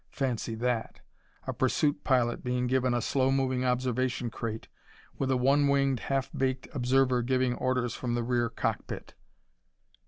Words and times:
Fancy 0.09 0.55
that! 0.55 1.01
A 1.45 1.53
pursuit 1.53 2.03
pilot 2.03 2.43
being 2.43 2.65
given 2.65 2.91
a 2.91 3.03
slow 3.03 3.29
moving 3.31 3.63
observation 3.63 4.31
crate 4.31 4.67
with 5.19 5.29
a 5.29 5.37
one 5.37 5.67
winged, 5.67 5.99
half 5.99 6.31
baked 6.35 6.67
observer 6.73 7.21
giving 7.21 7.53
orders 7.53 7.93
from 7.93 8.15
the 8.15 8.23
rear 8.23 8.49
cockpit! 8.49 9.13